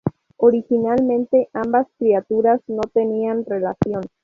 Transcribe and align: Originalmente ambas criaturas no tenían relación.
Originalmente 0.37 1.49
ambas 1.53 1.85
criaturas 1.99 2.59
no 2.67 2.81
tenían 2.91 3.45
relación. 3.45 4.01